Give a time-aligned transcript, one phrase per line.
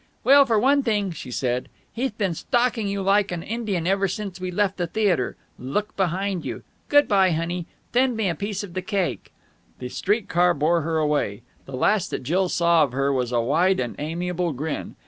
[0.23, 4.39] "Well, for one thing," she said, "he'th been stalking you like an Indian ever since
[4.41, 5.35] we left the theatre!
[5.59, 6.63] Look behind you.
[6.89, 7.67] Good bye, honey.
[7.91, 9.31] Thend me a piece of the cake!"
[9.77, 11.43] The street car bore her away.
[11.65, 14.95] The last that Jill saw of her was a wide and amiable grin.